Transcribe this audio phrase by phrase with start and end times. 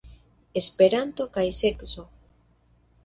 [0.61, 2.07] Esperanto kaj sekso.